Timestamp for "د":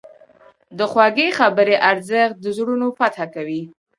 0.77-0.79, 2.39-2.45